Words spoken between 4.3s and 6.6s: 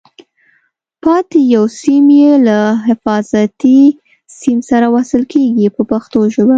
سیم سره وصل کېږي په پښتو ژبه.